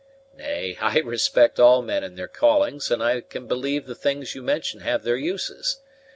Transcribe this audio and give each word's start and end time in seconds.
"Nay, 0.35 0.75
I 0.81 0.97
respect 1.01 1.59
all 1.59 1.83
men 1.83 2.03
in 2.03 2.15
their 2.15 2.27
callings, 2.27 2.89
and 2.89 3.03
I 3.03 3.21
can 3.21 3.45
believe 3.45 3.85
the 3.85 3.93
things 3.93 4.33
you 4.33 4.41
mention 4.41 4.79
have 4.79 5.03
their 5.03 5.15
uses. 5.15 5.77